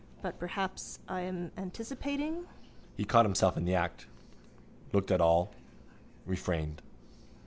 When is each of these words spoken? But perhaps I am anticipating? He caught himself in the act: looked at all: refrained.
But 0.23 0.39
perhaps 0.39 0.97
I 1.07 1.19
am 1.21 1.51
anticipating? 1.55 2.45
He 2.97 3.03
caught 3.05 3.23
himself 3.23 3.55
in 3.55 3.65
the 3.65 3.75
act: 3.75 4.07
looked 4.93 5.11
at 5.11 5.21
all: 5.21 5.51
refrained. 6.25 6.81